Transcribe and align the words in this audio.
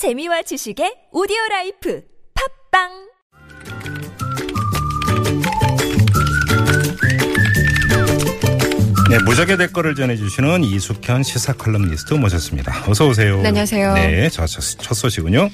재미와 0.00 0.40
지식의 0.48 1.12
오디오 1.12 1.36
life 1.50 2.00
팟빵 2.72 2.88
네, 9.10 9.18
무적의 9.24 9.58
댓글을 9.58 9.94
전해주시는 9.94 10.64
이숙현 10.64 11.22
시사 11.24 11.52
컬럼니스트 11.54 12.14
모셨습니다. 12.14 12.84
어서 12.88 13.08
오세요. 13.08 13.42
네, 13.42 13.48
안녕하세요. 13.48 13.94
네, 13.94 14.28
저, 14.30 14.46
저, 14.46 14.60
첫 14.60 14.94
소식은요. 14.94 15.50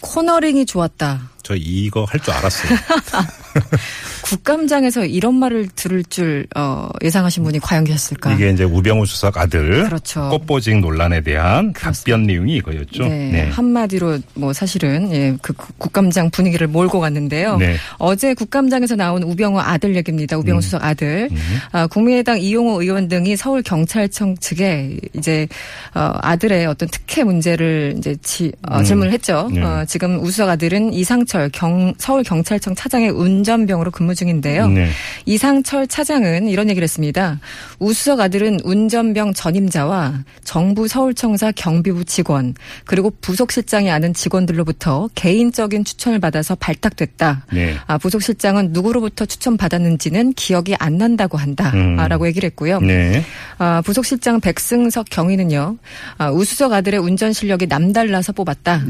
코너링이 0.00 0.66
좋았다. 0.66 1.30
저 1.42 1.54
이거 1.56 2.04
할 2.04 2.20
줄 2.20 2.34
알았어요. 2.34 2.76
국감장에서 4.24 5.04
이런 5.04 5.34
말을 5.34 5.68
들을 5.74 6.02
줄 6.04 6.46
어, 6.56 6.88
예상하신 7.02 7.44
분이 7.44 7.58
과연 7.60 7.84
계셨을까? 7.84 8.32
이게 8.34 8.50
이제 8.50 8.64
우병우 8.64 9.06
수석 9.06 9.36
아들 9.38 9.84
그렇죠. 9.84 10.28
꽃보직 10.30 10.80
논란에 10.80 11.20
대한 11.20 11.72
답변 11.72 12.24
내용이 12.24 12.56
이거였죠. 12.56 13.06
네, 13.06 13.48
한마디로 13.50 14.18
뭐 14.34 14.52
사실은 14.52 15.12
예, 15.12 15.36
그 15.42 15.52
국- 15.52 15.78
국감장 15.78 16.30
분위기를 16.30 16.66
몰고 16.66 17.00
갔는데요. 17.00 17.56
네. 17.58 17.76
어제 17.98 18.34
국감장에서 18.34 18.96
나온 18.96 19.22
우병우 19.22 19.58
아들 19.60 19.94
얘기입니다. 19.96 20.36
우병우 20.38 20.60
수석 20.62 20.82
아들. 20.84 21.28
아, 21.72 21.86
국민의당 21.86 22.40
이용호 22.40 22.82
의원 22.82 23.08
등이 23.08 23.36
서울 23.36 23.62
경찰청 23.62 24.36
측에 24.38 24.96
이제 25.12 25.46
어, 25.94 26.12
아들의 26.22 26.66
어떤 26.66 26.88
특혜 26.88 27.22
문제를 27.24 27.94
이제 27.98 28.16
지, 28.22 28.50
어, 28.68 28.82
질문을 28.82 29.12
했죠. 29.12 29.48
네. 29.52 29.62
어, 29.62 29.84
지금 29.86 30.18
우수석 30.20 30.48
아들은 30.48 30.92
이상철 30.92 31.50
경, 31.50 31.92
서울 31.98 32.22
경찰청 32.22 32.74
차장의 32.74 33.10
운 33.10 33.43
전병으로 33.44 33.90
근무 33.90 34.14
중인데요. 34.14 34.68
네. 34.68 34.88
이상철 35.26 35.86
차장은 35.86 36.48
이런 36.48 36.68
얘기를 36.70 36.82
했습니다. 36.82 37.38
우수석 37.78 38.20
아들은 38.20 38.60
운전병 38.64 39.34
전임자와 39.34 40.24
정부 40.42 40.88
서울청사 40.88 41.52
경비부 41.52 42.04
직원 42.04 42.54
그리고 42.84 43.12
부속실장이 43.20 43.90
아는 43.90 44.14
직원들로부터 44.14 45.10
개인적인 45.14 45.84
추천을 45.84 46.18
받아서 46.18 46.54
발탁됐다. 46.54 47.46
네. 47.52 47.74
아, 47.86 47.98
부속실장은 47.98 48.70
누구로부터 48.72 49.26
추천받았는지는 49.26 50.32
기억이 50.34 50.74
안 50.78 50.98
난다고 50.98 51.38
한다라고 51.38 52.24
음. 52.24 52.28
얘기를 52.28 52.46
했고요. 52.48 52.80
네. 52.80 53.24
아, 53.58 53.82
부속실장 53.84 54.40
백승석 54.40 55.06
경위는요. 55.10 55.76
아, 56.18 56.30
우수석 56.30 56.72
아들의 56.72 57.00
운전 57.00 57.32
실력이 57.32 57.66
남달라서 57.66 58.32
뽑았다. 58.32 58.84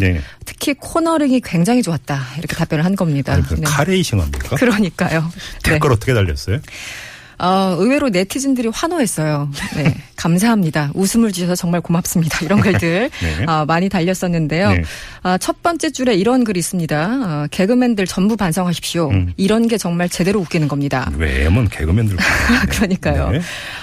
네. 0.64 0.72
특히 0.72 0.74
코너링이 0.80 1.42
굉장히 1.44 1.82
좋았다. 1.82 2.22
이렇게 2.38 2.56
답변을 2.56 2.84
한 2.84 2.96
겁니다. 2.96 3.34
아니, 3.34 3.42
네. 3.42 3.62
카레이싱 3.64 4.18
합니까? 4.18 4.56
그러니까요. 4.56 5.30
네. 5.62 5.72
댓글 5.72 5.92
어떻게 5.92 6.14
달렸어요? 6.14 6.60
어, 7.38 7.76
의외로 7.78 8.08
네티즌들이 8.08 8.68
환호했어요. 8.72 9.50
네. 9.76 9.94
감사합니다. 10.16 10.92
웃음을 10.94 11.32
주셔서 11.32 11.54
정말 11.56 11.80
고맙습니다. 11.80 12.38
이런 12.44 12.60
글들 12.60 13.10
네. 13.20 13.44
아, 13.46 13.64
많이 13.66 13.88
달렸었는데요. 13.88 14.70
네. 14.70 14.82
아, 15.22 15.36
첫 15.36 15.62
번째 15.62 15.90
줄에 15.90 16.14
이런 16.14 16.44
글이 16.44 16.58
있습니다. 16.58 17.20
어, 17.22 17.46
개그맨들 17.50 18.06
전부 18.06 18.36
반성하십시오. 18.36 19.10
음. 19.10 19.32
이런 19.36 19.68
게 19.68 19.76
정말 19.76 20.08
제대로 20.08 20.40
웃기는 20.40 20.68
겁니다. 20.68 21.10
왜면 21.16 21.68
개그맨들. 21.68 22.16
그러니까요. 22.70 23.30
네. 23.30 23.40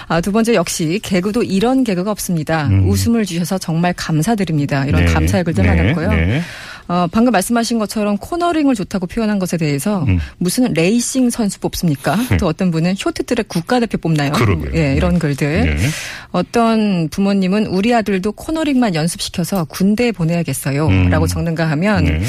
아, 0.07 0.21
두 0.21 0.31
번째 0.31 0.55
역시 0.55 0.99
개그도 1.03 1.43
이런 1.43 1.83
개그가 1.83 2.09
없습니다. 2.09 2.67
음. 2.67 2.89
웃음을 2.89 3.25
주셔서 3.25 3.57
정말 3.57 3.93
감사드립니다. 3.93 4.85
이런 4.85 5.05
네. 5.05 5.13
감사의 5.13 5.43
글들 5.43 5.63
네. 5.63 5.69
많았고요. 5.69 6.41
네. 6.87 6.93
어, 6.93 7.07
방금 7.11 7.31
말씀하신 7.31 7.79
것처럼 7.79 8.17
코너링을 8.17 8.75
좋다고 8.75 9.07
표현한 9.07 9.39
것에 9.39 9.57
대해서 9.57 10.03
음. 10.03 10.19
무슨 10.37 10.71
레이싱 10.73 11.29
선수 11.29 11.59
뽑습니까? 11.59 12.17
또 12.39 12.47
어떤 12.47 12.71
분은 12.71 12.95
쇼트트랙 12.95 13.47
국가대표 13.47 13.97
뽑나요? 13.97 14.31
그러게요. 14.33 14.71
예, 14.75 14.95
이런 14.95 15.19
글들. 15.19 15.75
네. 15.75 15.87
어떤 16.31 17.09
부모님은 17.09 17.67
우리 17.67 17.93
아들도 17.93 18.31
코너링만 18.31 18.95
연습시켜서 18.95 19.65
군대에 19.65 20.11
보내야겠어요. 20.11 20.87
음. 20.87 21.09
라고 21.09 21.27
적는가 21.27 21.69
하면 21.71 22.05
네. 22.05 22.21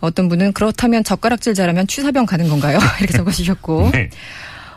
어떤 0.00 0.28
분은 0.28 0.52
그렇다면 0.52 1.02
젓가락질 1.04 1.54
잘하면 1.54 1.86
취사병 1.86 2.26
가는 2.26 2.48
건가요? 2.48 2.78
이렇게 3.00 3.16
적어주셨고 3.16 3.90
네. 3.92 4.10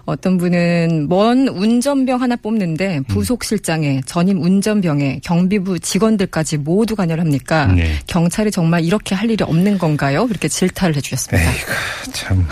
어떤 0.08 0.38
분은 0.38 1.08
먼 1.10 1.50
운전병 1.50 2.22
하나 2.22 2.38
뽑는데 2.38 3.02
부속실장에 3.10 4.02
전임 4.06 4.42
운전병에 4.42 5.20
경비부 5.22 5.80
직원들까지 5.80 6.58
모두 6.60 6.96
관여를 6.96 7.22
합니까? 7.22 7.66
네. 7.68 7.92
경찰이 8.08 8.50
정말 8.50 8.86
이렇게 8.86 9.16
할 9.16 9.30
일이 9.30 9.44
없는 9.44 9.78
건가요? 9.78 10.26
그렇게 10.26 10.48
질타를 10.48 10.96
해주셨습니다. 10.96 11.52
에이구, 11.52 11.72
참, 12.14 12.48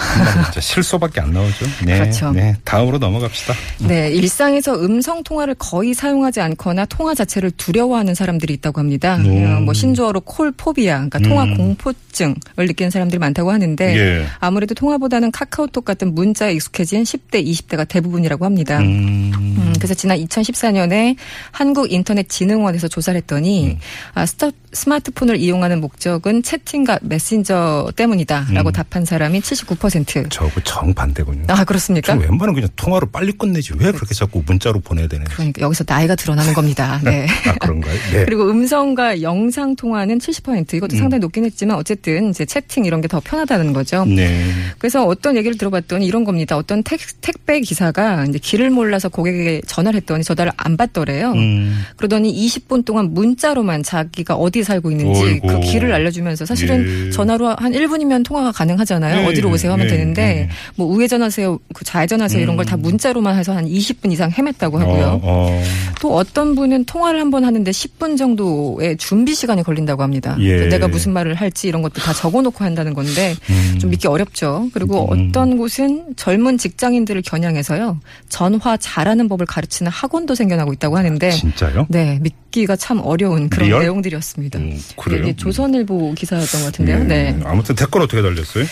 실소밖에 0.60 1.22
안 1.22 1.32
나오죠. 1.32 1.66
네. 1.86 1.98
그렇죠. 2.00 2.32
네. 2.34 2.58
다음으로 2.66 2.98
넘어갑시다. 2.98 3.54
네, 3.88 4.12
일상에서 4.12 4.76
음성 4.84 5.24
통화를 5.24 5.56
거의 5.58 5.94
사용하지 5.94 6.42
않거나 6.42 6.84
통화 6.88 7.16
자체를 7.16 7.52
두려워하는 7.52 8.16
사람들이 8.16 8.54
있다고 8.56 8.82
합니다. 8.82 9.16
음. 9.16 9.46
어, 9.46 9.62
뭐 9.62 9.74
신조어로 9.74 10.22
콜포비아, 10.22 10.96
그러니까 10.96 11.20
통화 11.20 11.46
음. 11.46 11.56
공포증을 11.56 12.36
느끼는 12.58 12.90
사람들이 12.90 13.18
많다고 13.18 13.50
하는데 13.50 13.98
예. 13.98 14.26
아무래도 14.40 14.76
통화보다는 14.76 15.32
카카오톡 15.32 15.86
같은 15.86 16.14
문자에 16.14 16.52
익숙해진 16.52 17.04
10대, 17.04 17.45
20대가 17.46 17.88
대부분이라고 17.88 18.46
합니다. 18.46 18.80
음. 18.80 19.74
음, 19.76 19.80
그래서 19.80 19.94
지난 19.94 20.18
2014년에 20.20 21.16
한국인터넷진흥원에서 21.52 22.88
조사를 22.88 23.18
했더니 23.18 23.72
음. 23.72 23.78
아, 24.14 24.26
스타, 24.26 24.50
스마트폰을 24.74 25.38
이용하는 25.38 25.82
목적은 25.82 26.44
채팅과 26.44 27.00
메신저 27.02 27.92
때문이다라고 27.96 28.70
음. 28.70 28.74
답한 28.74 29.06
사람이 29.06 29.40
79%. 29.42 30.30
저거 30.30 30.62
정반대군요. 30.62 31.46
아 31.48 31.64
그렇습니까? 31.64 32.14
좀 32.14 32.22
웬만하면 32.22 32.56
그냥 32.56 32.70
통화로 32.76 33.08
빨리 33.08 33.32
끝내지 33.32 33.74
왜 33.78 33.92
그렇게 33.92 34.14
자꾸 34.14 34.44
문자로 34.46 34.82
보내야 34.82 35.08
되는지. 35.08 35.32
그러니까 35.34 35.62
여기서 35.62 35.86
나이가 35.88 36.16
드러나는 36.16 36.54
겁니다. 36.54 37.00
네. 37.06 37.28
아 37.48 37.54
그런가요? 37.62 37.94
네. 38.12 38.26
그리고 38.26 38.50
음성과 38.50 39.22
영상 39.22 39.76
통화는 39.76 40.20
70% 40.20 40.74
음. 40.74 40.78
이것도 40.78 40.98
상당히 40.98 41.22
높긴 41.22 41.46
했지만 41.46 41.78
어쨌든 41.78 42.30
이제 42.30 42.46
채팅 42.46 42.86
이런 42.86 43.02
게 43.02 43.06
더 43.08 43.22
편하다는 43.24 43.72
거죠. 43.74 44.04
네. 44.06 44.52
그래서 44.80 45.06
어떤 45.06 45.38
얘기를 45.38 45.58
들어봤더니 45.58 46.06
이런 46.06 46.24
겁니다. 46.24 46.58
어떤 46.58 46.82
택, 46.84 47.00
택배 47.22 47.62
기사가 47.62 48.26
이제 48.26 48.40
길을 48.40 48.70
몰라서 48.72 49.10
고객에게 49.10 49.62
전화를 49.66 49.98
했더니 49.98 50.24
전화를 50.24 50.52
안 50.58 50.78
받더래요. 50.78 51.32
음. 51.34 51.84
그러더니 51.98 52.34
20분 52.34 52.86
동안 52.86 53.14
문자로만 53.14 53.84
자기가 53.84 54.36
어디 54.36 54.64
살고 54.64 54.92
있는지 54.92 55.22
어이구. 55.22 55.48
그 55.48 55.60
길을 55.60 55.94
알려주면서 55.94 56.46
사실은 56.46 57.08
예. 57.08 57.12
전화로 57.12 57.50
한 57.58 57.72
1분이면 57.74 58.24
통화가 58.26 58.52
가능하잖아요. 58.52 59.22
예, 59.22 59.26
어디로 59.26 59.50
오세요 59.52 59.74
하면 59.74 59.86
예, 59.88 59.90
되는데 59.90 60.22
예. 60.22 60.50
뭐 60.76 60.88
우회전하세요, 60.88 61.60
그 61.74 61.84
좌회전하세요 61.86 62.42
이런 62.42 62.56
걸다 62.56 62.76
음. 62.76 62.82
문자로만 62.82 63.38
해서 63.38 63.56
한 63.56 63.66
20분 63.66 64.12
이상 64.12 64.30
헤맸다고 64.32 64.78
하고요. 64.78 65.20
어, 65.24 65.48
어. 65.50 65.64
또 66.02 66.16
어떤 66.16 66.56
분은 66.56 66.86
통화를 66.86 67.20
한 67.20 67.26
번 67.32 67.44
하는데 67.44 67.70
10분 67.72 68.18
정도의 68.18 68.98
준비 68.98 69.34
시간이 69.34 69.64
걸린다고 69.64 70.04
합니다. 70.04 70.38
예. 70.40 70.68
내가 70.68 70.88
무슨 70.88 71.12
말을 71.12 71.34
할지 71.34 71.68
이런 71.68 71.82
것도 71.82 72.02
다 72.02 72.14
적어놓고 72.14 72.64
한다는 72.64 72.94
건데 72.94 73.34
음. 73.50 73.80
좀 73.80 73.90
믿기 73.90 74.08
어렵죠. 74.08 74.70
그리고 74.74 75.12
음. 75.12 75.30
어떤 75.30 75.58
곳은 75.58 76.14
젊은 76.16 76.58
직장인들을 76.60 77.24
겨냥해서요 77.24 78.00
전화 78.30 78.78
잘하는 78.78 79.28
법을 79.28 79.48
가르치는 79.56 79.90
학원도 79.90 80.36
생겨나고 80.36 80.74
있다고 80.74 80.98
하는데 80.98 81.32
진짜요? 81.32 81.88
네 81.90 82.20
믿기가 82.22 82.76
참 82.76 83.00
어려운 83.00 83.50
그런 83.50 83.70
real? 83.70 83.82
내용들이었습니다. 83.84 84.60
음, 84.60 84.82
그래요? 84.98 85.24
이게 85.24 85.36
조선일보 85.36 86.14
기사였던 86.14 86.62
것 86.62 86.66
같은데요. 86.68 87.00
예. 87.00 87.04
네. 87.04 87.40
아무튼 87.46 87.74
댓글 87.76 88.02
어떻게 88.02 88.22
달렸어요? 88.22 88.66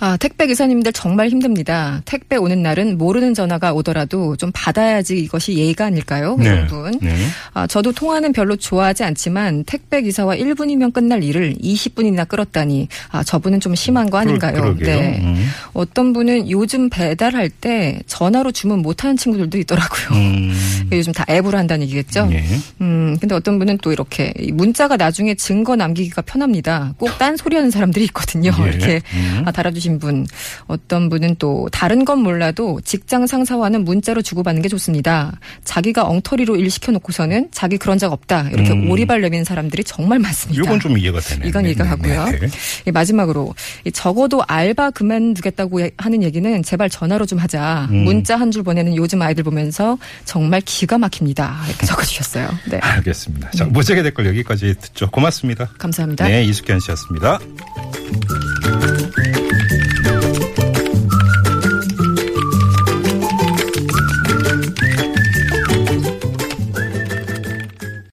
아, 0.00 0.16
택배 0.16 0.46
기사님들 0.46 0.92
정말 0.92 1.28
힘듭니다. 1.28 2.02
택배 2.04 2.36
오는 2.36 2.62
날은 2.62 2.98
모르는 2.98 3.34
전화가 3.34 3.72
오더라도 3.72 4.36
좀 4.36 4.50
받아야지 4.54 5.18
이것이 5.18 5.54
예의가 5.54 5.86
아닐까요? 5.86 6.36
이런 6.40 6.66
분. 6.66 6.98
네. 7.00 7.14
아, 7.52 7.66
저도 7.66 7.92
통화는 7.92 8.32
별로 8.32 8.56
좋아하지 8.56 9.04
않지만 9.04 9.64
택배 9.64 10.02
기사와 10.02 10.36
1분이면 10.36 10.92
끝날 10.92 11.22
일을 11.24 11.54
20분이나 11.54 12.28
끌었다니 12.28 12.88
아, 13.10 13.22
저분은 13.22 13.60
좀 13.60 13.74
심한 13.74 14.10
거 14.10 14.18
아닌가요? 14.18 14.52
그러. 14.54 14.74
네. 14.74 15.20
음. 15.22 15.46
어떤 15.72 16.12
분은 16.12 16.50
요즘 16.50 16.90
배달할 16.90 17.48
때 17.48 18.00
전화로 18.06 18.52
주문 18.52 18.80
못하는 18.82 19.16
친구들도 19.16 19.56
있더라고요. 19.58 20.18
음. 20.18 20.52
요즘 20.92 21.12
다 21.12 21.24
앱으로 21.30 21.56
한다는 21.56 21.84
얘기겠죠? 21.86 22.28
예. 22.32 22.44
음, 22.80 23.16
근데 23.20 23.34
어떤 23.34 23.58
분은 23.58 23.78
또 23.78 23.92
이렇게 23.92 24.32
이 24.38 24.52
문자가 24.52 24.96
나중에 24.96 25.34
증거 25.34 25.76
남기기가 25.76 26.22
편합니다. 26.22 26.94
꼭 26.98 27.14
딴 27.18 27.36
소리 27.36 27.54
하는 27.54 27.70
사람들이 27.70 28.04
있거든요. 28.06 28.50
예. 28.58 28.64
이렇게 28.68 29.00
음. 29.14 29.42
아, 29.46 29.52
달아주 29.52 29.80
신 29.84 29.98
분. 29.98 30.26
어떤 30.66 31.08
분은 31.10 31.36
또 31.38 31.68
다른 31.70 32.04
건 32.04 32.20
몰라도 32.20 32.80
직장 32.84 33.26
상사와는 33.26 33.84
문자로 33.84 34.22
주고받는 34.22 34.62
게 34.62 34.68
좋습니다. 34.68 35.38
자기가 35.64 36.04
엉터리로 36.08 36.56
일 36.56 36.70
시켜놓고서는 36.70 37.48
자기 37.52 37.76
그런 37.76 37.98
적 37.98 38.12
없다. 38.12 38.48
이렇게 38.50 38.70
음. 38.72 38.90
오리발 38.90 39.20
내미는 39.20 39.44
사람들이 39.44 39.84
정말 39.84 40.18
많습니다. 40.20 40.62
이건 40.62 40.80
좀 40.80 40.96
이해가 40.98 41.20
되네. 41.20 41.48
이건 41.48 41.66
이해가 41.66 41.84
가고요. 41.84 42.24
네. 42.30 42.48
이 42.86 42.90
마지막으로 42.90 43.54
이 43.84 43.92
적어도 43.92 44.42
알바 44.48 44.90
그만두겠다고 44.92 45.82
예- 45.82 45.90
하는 45.98 46.22
얘기는 46.22 46.62
제발 46.62 46.88
전화로 46.88 47.26
좀 47.26 47.38
하자. 47.38 47.88
음. 47.90 48.04
문자 48.04 48.36
한 48.36 48.50
줄 48.54 48.62
보내는 48.62 48.94
요즘 48.96 49.20
아이들 49.20 49.42
보면서 49.44 49.98
정말 50.24 50.60
기가 50.60 50.96
막힙니다. 50.96 51.56
이렇게 51.68 51.86
적어주셨어요. 51.86 52.48
네, 52.70 52.78
알겠습니다. 52.78 53.50
자, 53.50 53.64
무적의 53.64 54.02
댓글 54.04 54.26
여기까지 54.26 54.74
듣죠. 54.80 55.10
고맙습니다. 55.10 55.68
감사합니다. 55.78 56.26
네, 56.28 56.44
이숙현 56.44 56.78
씨였습니다. 56.80 57.40